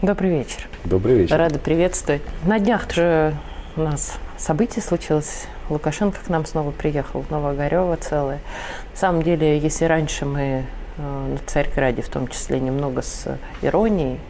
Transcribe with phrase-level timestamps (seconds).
[0.00, 0.68] Добрый вечер.
[0.84, 1.36] Добрый вечер.
[1.36, 2.22] Рада приветствовать.
[2.44, 3.34] На днях же
[3.74, 5.48] у нас событие случилось.
[5.68, 8.38] Лукашенко к нам снова приехал, Новогорева целое.
[8.92, 10.62] На самом деле, если раньше мы э,
[10.98, 14.20] на Царьграде, в том числе, немного с иронией,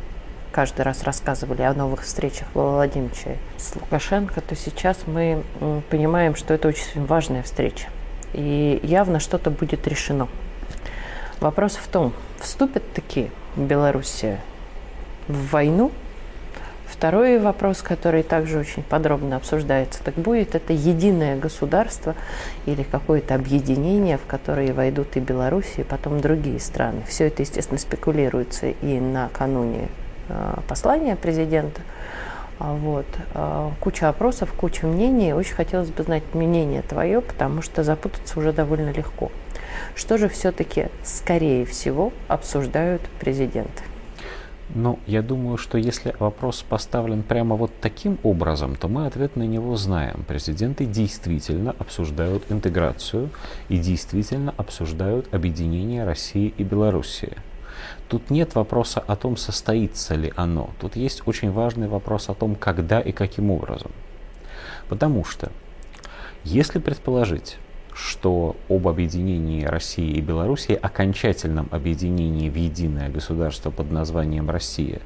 [0.52, 5.42] каждый раз рассказывали о новых встречах Владимира Владимировича с Лукашенко, то сейчас мы
[5.90, 7.88] понимаем, что это очень важная встреча.
[8.32, 10.28] И явно что-то будет решено.
[11.40, 14.40] Вопрос в том, вступят такие Белоруссия
[15.28, 15.92] в войну.
[16.86, 22.16] Второй вопрос, который также очень подробно обсуждается, так будет это единое государство
[22.66, 27.02] или какое-то объединение, в которое войдут и Беларусь, и потом другие страны.
[27.06, 29.88] Все это, естественно, спекулируется и накануне
[30.28, 31.82] э, послания президента.
[32.58, 33.06] А вот.
[33.34, 35.32] Э, куча опросов, куча мнений.
[35.32, 39.30] Очень хотелось бы знать мнение твое, потому что запутаться уже довольно легко.
[39.94, 43.82] Что же все-таки, скорее всего, обсуждают президенты?
[44.74, 49.44] Ну, я думаю, что если вопрос поставлен прямо вот таким образом, то мы ответ на
[49.44, 50.24] него знаем.
[50.28, 53.30] Президенты действительно обсуждают интеграцию
[53.70, 57.32] и действительно обсуждают объединение России и Белоруссии.
[58.08, 60.70] Тут нет вопроса о том, состоится ли оно.
[60.80, 63.92] Тут есть очень важный вопрос о том, когда и каким образом.
[64.90, 65.50] Потому что,
[66.44, 67.56] если предположить,
[67.98, 75.00] что об объединении России и Белоруссии, окончательном объединении в единое государство под названием Россия,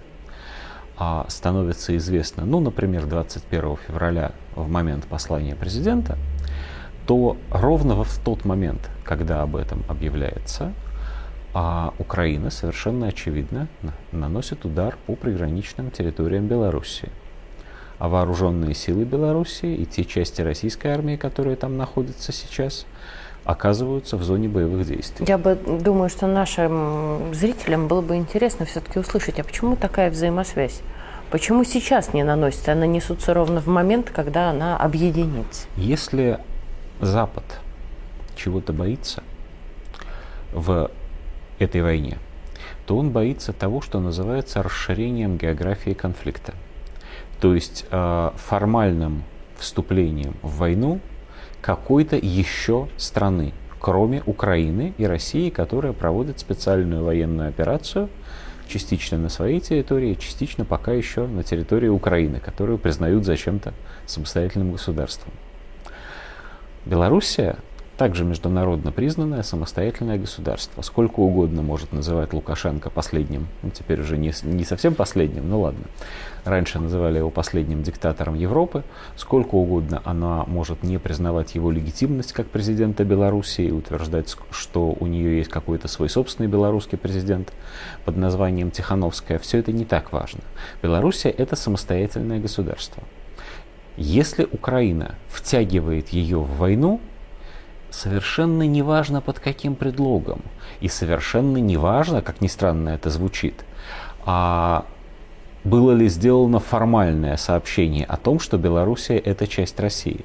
[0.98, 6.18] а, становится известно, ну, например, 21 февраля в момент послания президента,
[7.06, 10.74] то ровно в тот момент, когда об этом объявляется,
[11.54, 13.68] а Украина совершенно очевидно
[14.12, 17.08] наносит удар по приграничным территориям Белоруссии
[18.02, 22.84] а вооруженные силы Белоруссии и те части российской армии, которые там находятся сейчас,
[23.44, 25.24] оказываются в зоне боевых действий.
[25.28, 30.80] Я бы думаю, что нашим зрителям было бы интересно все-таки услышать, а почему такая взаимосвязь?
[31.30, 32.72] Почему сейчас не наносится?
[32.72, 35.68] Она несутся ровно в момент, когда она объединится.
[35.76, 36.40] Если
[37.00, 37.44] Запад
[38.34, 39.22] чего-то боится
[40.52, 40.90] в
[41.60, 42.18] этой войне,
[42.84, 46.52] то он боится того, что называется расширением географии конфликта.
[47.42, 49.24] То есть э, формальным
[49.56, 51.00] вступлением в войну
[51.60, 58.08] какой-то еще страны, кроме Украины и России, которая проводит специальную военную операцию
[58.68, 63.74] частично на своей территории, частично пока еще на территории Украины, которую признают зачем-то
[64.06, 65.32] самостоятельным государством.
[66.86, 67.56] Белоруссия
[68.02, 70.82] также международно признанное самостоятельное государство.
[70.82, 75.84] Сколько угодно может называть Лукашенко последним, ну теперь уже не, не совсем последним, ну ладно.
[76.44, 78.82] Раньше называли его последним диктатором Европы.
[79.14, 85.06] Сколько угодно она может не признавать его легитимность как президента Белоруссии и утверждать, что у
[85.06, 87.52] нее есть какой-то свой собственный белорусский президент
[88.04, 89.38] под названием Тихановская.
[89.38, 90.40] Все это не так важно.
[90.82, 93.04] Белоруссия это самостоятельное государство.
[93.96, 97.00] Если Украина втягивает ее в войну,
[97.92, 100.42] совершенно неважно под каким предлогом.
[100.80, 103.64] И совершенно неважно, как ни странно это звучит,
[104.24, 104.84] а
[105.64, 110.24] было ли сделано формальное сообщение о том, что Белоруссия– это часть России,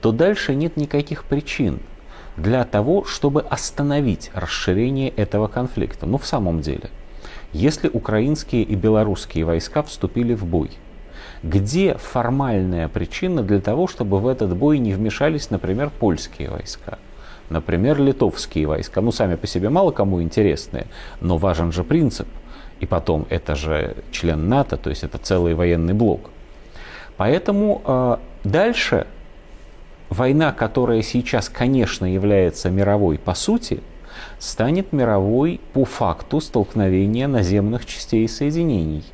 [0.00, 1.80] то дальше нет никаких причин
[2.36, 6.06] для того, чтобы остановить расширение этого конфликта.
[6.06, 6.90] Ну, в самом деле,
[7.52, 10.70] если украинские и белорусские войска вступили в бой,
[11.42, 16.98] где формальная причина для того, чтобы в этот бой не вмешались, например, польские войска?
[17.50, 20.86] Например, литовские войска, ну сами по себе мало кому интересные,
[21.20, 22.28] но важен же принцип.
[22.80, 26.30] И потом, это же член НАТО, то есть это целый военный блок.
[27.16, 29.06] Поэтому э, дальше
[30.10, 33.80] война, которая сейчас, конечно, является мировой по сути,
[34.38, 39.04] станет мировой по факту столкновения наземных частей соединений.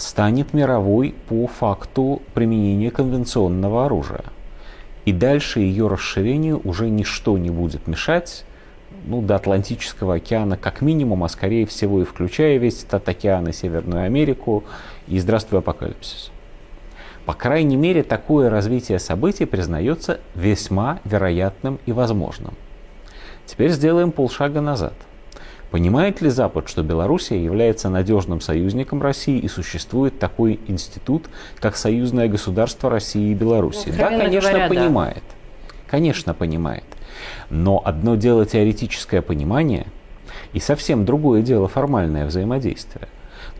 [0.00, 4.24] Станет мировой по факту применения конвенционного оружия.
[5.04, 8.46] И дальше ее расширению уже ничто не будет мешать
[9.04, 13.52] ну, до Атлантического океана как минимум, а скорее всего и включая весь этот океан и
[13.52, 14.64] Северную Америку,
[15.06, 16.30] и здравствуй апокалипсис.
[17.26, 22.54] По крайней мере, такое развитие событий признается весьма вероятным и возможным.
[23.44, 24.94] Теперь сделаем полшага назад–
[25.70, 31.28] Понимает ли Запад, что Белоруссия является надежным союзником России и существует такой институт,
[31.60, 33.90] как союзное государство России и Белоруссии?
[33.90, 35.22] Ну, да, конечно, говоря, понимает.
[35.28, 35.74] Да.
[35.88, 36.84] Конечно, понимает.
[37.50, 39.86] Но одно дело теоретическое понимание,
[40.52, 43.08] и совсем другое дело формальное взаимодействие.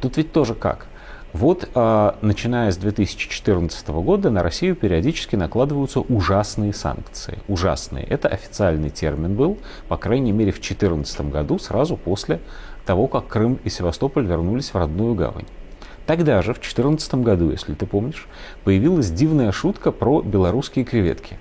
[0.01, 0.87] Тут ведь тоже как?
[1.33, 7.39] Вот, э, начиная с 2014 года, на Россию периодически накладываются ужасные санкции.
[7.47, 8.05] Ужасные.
[8.05, 12.41] Это официальный термин был, по крайней мере, в 2014 году, сразу после
[12.85, 15.47] того, как Крым и Севастополь вернулись в родную гавань.
[16.07, 18.27] Тогда же, в 2014 году, если ты помнишь,
[18.65, 21.39] появилась дивная шутка про белорусские креветки.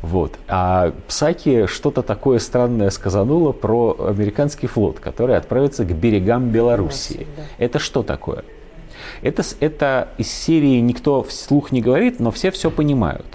[0.00, 0.38] Вот.
[0.48, 7.26] А Псаки что-то такое странное сказанула про американский флот, который отправится к берегам Белоруссии.
[7.58, 8.44] Это что такое?
[9.22, 13.26] Это, это из серии никто вслух не говорит, но все все понимают.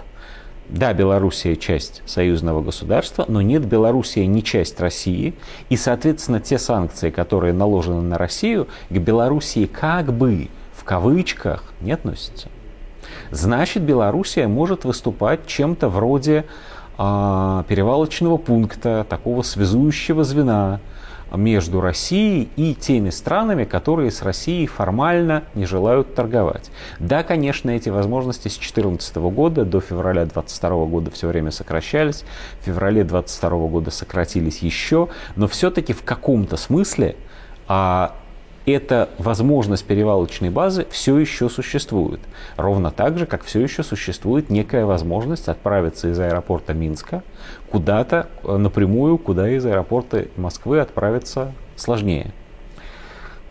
[0.70, 5.34] Да, Белоруссия часть союзного государства, но нет, Белоруссия не часть России.
[5.70, 11.92] И, соответственно, те санкции, которые наложены на Россию, к Белоруссии как бы в кавычках не
[11.92, 12.50] относятся.
[13.32, 16.46] Значит, Белоруссия может выступать чем-то вроде
[17.00, 20.80] э, перевалочного пункта, такого связующего звена,
[21.36, 26.72] между Россией и теми странами, которые с Россией формально не желают торговать.
[27.00, 32.26] Да, конечно, эти возможности с 2014 года до февраля 2022 года все время сокращались,
[32.62, 37.16] в феврале 2022 года сократились еще, но все-таки в каком-то смысле
[37.68, 38.16] а,
[38.70, 42.20] эта возможность перевалочной базы все еще существует.
[42.58, 47.24] Ровно так же, как все еще существует некая возможность отправиться из аэропорта Минска
[47.70, 52.32] куда-то э, напрямую, куда из аэропорта Москвы отправиться сложнее.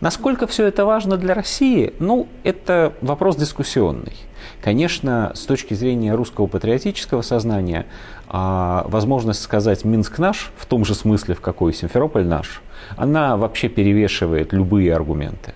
[0.01, 1.93] Насколько все это важно для России?
[1.99, 4.13] Ну, это вопрос дискуссионный.
[4.61, 7.85] Конечно, с точки зрения русского патриотического сознания,
[8.29, 12.61] а, возможность сказать «Минск наш» в том же смысле, в какой Симферополь наш,
[12.95, 15.53] она вообще перевешивает любые аргументы.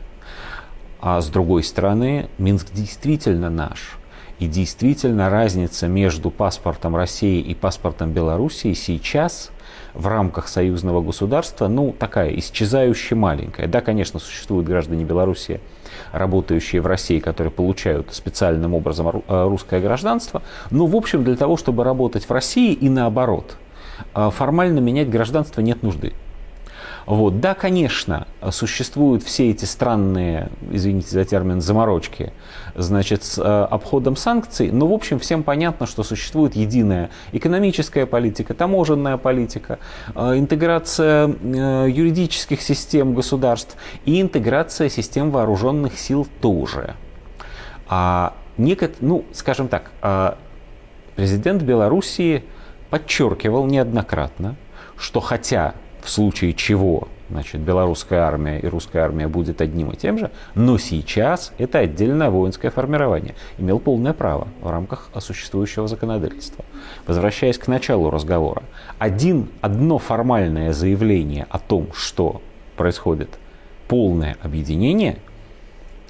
[0.99, 3.97] А с другой стороны, Минск действительно наш.
[4.39, 9.51] И действительно разница между паспортом России и паспортом Белоруссии сейчас
[9.93, 13.67] в рамках союзного государства, ну, такая исчезающая маленькая.
[13.67, 15.61] Да, конечно, существуют граждане Белоруссии,
[16.13, 21.57] работающие в России, которые получают специальным образом э, русское гражданство, но, в общем, для того,
[21.57, 23.57] чтобы работать в России и наоборот,
[24.15, 26.13] э, формально менять гражданство нет нужды.
[27.05, 27.39] Вот.
[27.39, 32.31] Да, конечно, существуют все эти странные, извините за термин, заморочки,
[32.75, 38.53] значит, с э, обходом санкций, но, в общем, всем понятно, что существует единая экономическая политика,
[38.53, 39.79] таможенная политика,
[40.15, 43.75] э, интеграция э, юридических систем государств
[44.05, 46.95] и интеграция систем вооруженных сил тоже.
[47.87, 49.91] А некот, ну, скажем так,
[51.15, 52.43] президент Белоруссии
[52.89, 54.55] подчеркивал неоднократно,
[54.97, 60.17] что хотя в случае чего значит, белорусская армия и русская армия будет одним и тем
[60.17, 63.35] же, но сейчас это отдельное воинское формирование.
[63.57, 66.63] Имел полное право в рамках существующего законодательства.
[67.07, 68.63] Возвращаясь к началу разговора,
[68.99, 72.41] один, одно формальное заявление о том, что
[72.77, 73.29] происходит
[73.87, 75.17] полное объединение,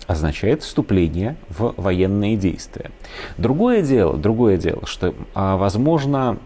[0.06, 2.92] означает вступление в военные действия.
[3.38, 6.38] Другое дело, другое дело, что, а, возможно,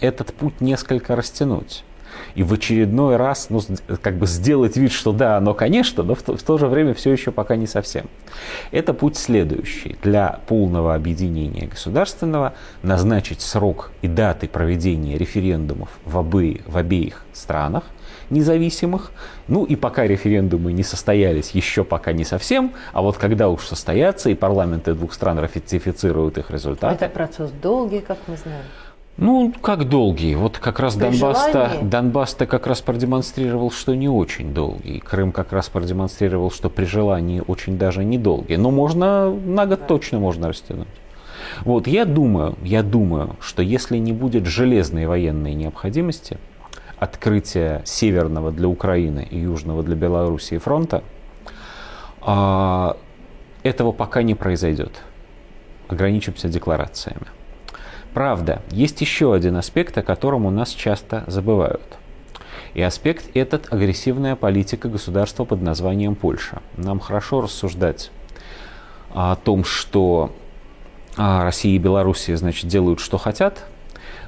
[0.00, 1.84] этот путь несколько растянуть
[2.34, 3.60] и в очередной раз ну,
[4.00, 6.94] как бы сделать вид, что да, оно, конечно, но в то, в то же время
[6.94, 8.06] все еще пока не совсем.
[8.70, 9.96] Это путь следующий.
[10.02, 17.84] Для полного объединения государственного назначить срок и даты проведения референдумов в, обе, в обеих странах,
[18.30, 19.12] независимых.
[19.48, 24.30] Ну и пока референдумы не состоялись, еще пока не совсем, а вот когда уж состоятся
[24.30, 27.04] и парламенты двух стран ратифицируют их результаты.
[27.04, 28.64] Это процесс долгий, как мы знаем.
[29.18, 30.34] Ну, как долгий.
[30.34, 35.00] Вот как раз Донбасс-то, Донбасс-то как раз продемонстрировал, что не очень долгий.
[35.00, 38.58] Крым как раз продемонстрировал, что при желании очень даже недолгий.
[38.58, 39.86] Но можно, на год да.
[39.86, 40.88] точно можно растянуть.
[41.64, 46.38] Вот, я думаю, я думаю, что если не будет железной военной необходимости,
[46.98, 51.02] открытия северного для Украины и южного для Белоруссии фронта,
[52.20, 52.96] а,
[53.62, 54.92] этого пока не произойдет.
[55.88, 57.26] Ограничимся декларациями.
[58.16, 61.98] Правда, есть еще один аспект, о котором у нас часто забывают.
[62.72, 66.62] И аспект этот– агрессивная политика государства под названием Польша.
[66.78, 68.10] Нам хорошо рассуждать
[69.12, 70.32] о том, что
[71.18, 73.66] а, Россия и Белоруссия, значит, делают, что хотят,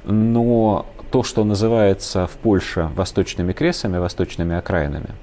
[0.03, 5.15] но то, что называется в Польше восточными кресами, восточными окраинами,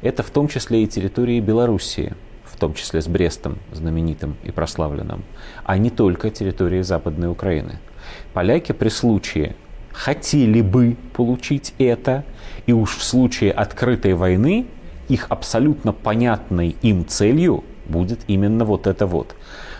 [0.00, 2.14] это в том числе и территории Белоруссии,
[2.44, 5.24] в том числе с Брестом, знаменитым и прославленным,
[5.64, 7.80] а не только территории Западной Украины–
[8.32, 9.54] Поляки при случае
[9.92, 12.24] хотели бы получить это,
[12.66, 14.66] и уж в случае открытой войны
[15.08, 19.34] их абсолютно понятной им целью будет именно вот это вот.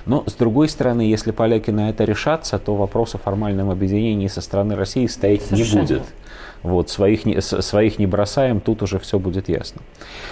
[0.05, 4.41] Но, с другой стороны, если поляки на это решатся, то вопрос о формальном объединении со
[4.41, 5.81] стороны России стоять Совершенно.
[5.81, 6.03] не будет.
[6.62, 9.83] Вот, своих не, своих не бросаем, тут уже все будет ясно.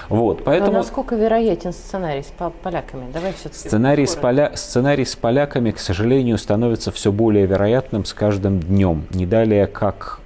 [0.08, 0.72] Вот, поэтому...
[0.72, 2.32] Но насколько вероятен сценарий с
[2.62, 3.10] поляками?
[3.12, 4.52] Давай все сценарий с, поля...
[4.54, 9.06] сценарий с поляками, к сожалению, становится все более вероятным с каждым днем.
[9.10, 10.20] Не далее, как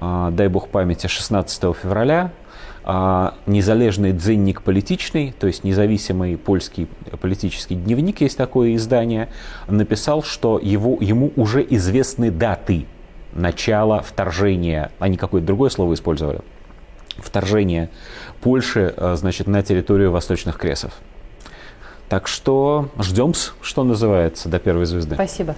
[0.00, 2.30] а, дай бог памяти, 16 февраля
[2.84, 6.88] а, незалежный дзенник политичный, то есть независимый польский
[7.20, 9.28] политический дневник, есть такое издание,
[9.68, 12.86] написал, что его, ему уже известны даты
[13.32, 16.40] начала вторжения, они какое-то другое слово использовали,
[17.18, 17.90] вторжения
[18.40, 20.92] Польши а, значит, на территорию Восточных Кресов.
[22.08, 25.14] Так что ждем, что называется, до первой звезды.
[25.14, 25.54] Спасибо.